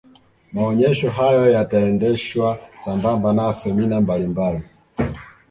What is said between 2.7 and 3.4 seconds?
sambamba